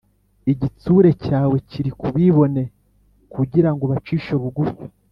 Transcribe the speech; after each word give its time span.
Igitsure 0.51 1.09
cyawe 1.23 1.57
kiri 1.69 1.91
ku 1.99 2.07
bibone 2.15 2.63
Kugira 3.33 3.69
ngo 3.71 3.81
ubacishe 3.87 4.33
bugufi 4.41 4.85